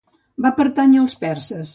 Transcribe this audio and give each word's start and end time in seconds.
Va 0.45 0.51
pertànyer 0.61 1.01
als 1.03 1.15
perses. 1.27 1.67